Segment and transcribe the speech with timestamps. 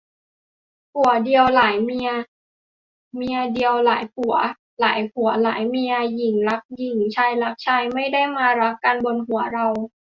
[0.91, 2.09] ผัวเดียวหลายเมีย
[3.15, 4.35] เมียเดียวหลายผัว
[4.81, 9.67] หลายผัวหลายเมีย หญิงรักหญิง ชายรักชาย ไม่ได้มารักกันบนหัวเรา